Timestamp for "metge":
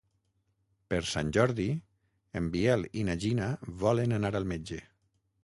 4.55-4.83